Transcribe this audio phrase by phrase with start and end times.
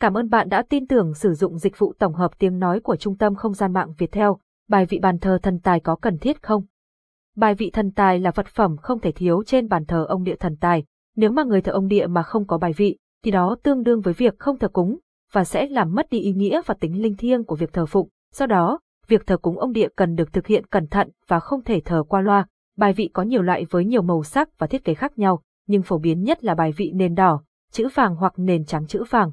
[0.00, 2.96] Cảm ơn bạn đã tin tưởng sử dụng dịch vụ tổng hợp tiếng nói của
[2.96, 4.38] Trung tâm Không gian mạng Việt Theo.
[4.68, 6.64] Bài vị bàn thờ thần tài có cần thiết không?
[7.36, 10.36] Bài vị thần tài là vật phẩm không thể thiếu trên bàn thờ ông địa
[10.36, 10.84] thần tài.
[11.16, 14.00] Nếu mà người thờ ông địa mà không có bài vị, thì đó tương đương
[14.00, 14.98] với việc không thờ cúng,
[15.32, 18.08] và sẽ làm mất đi ý nghĩa và tính linh thiêng của việc thờ phụng.
[18.34, 18.78] Do đó,
[19.08, 22.02] việc thờ cúng ông địa cần được thực hiện cẩn thận và không thể thờ
[22.08, 22.46] qua loa.
[22.76, 25.82] Bài vị có nhiều loại với nhiều màu sắc và thiết kế khác nhau, nhưng
[25.82, 27.42] phổ biến nhất là bài vị nền đỏ,
[27.72, 29.32] chữ vàng hoặc nền trắng chữ vàng.